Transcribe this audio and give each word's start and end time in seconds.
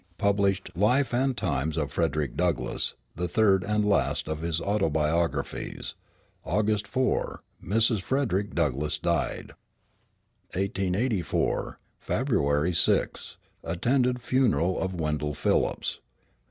_Published 0.17 0.71
Life 0.75 1.13
and 1.13 1.37
Times 1.37 1.77
of 1.77 1.91
Frederick 1.91 2.35
Douglass, 2.35 2.95
the 3.15 3.27
third 3.27 3.63
and 3.63 3.87
last 3.87 4.27
of 4.27 4.39
his 4.41 4.59
autobiographies. 4.59 5.93
August 6.43 6.87
4. 6.87 7.43
Mrs. 7.63 8.01
Frederick 8.01 8.55
Douglass 8.55 8.97
died. 8.97 9.51
1884 10.55 11.77
February 11.99 12.73
6. 12.73 13.37
Attended 13.63 14.19
funeral 14.23 14.79
of 14.81 14.95
Wendell 14.95 15.35
Phillips. 15.35 15.99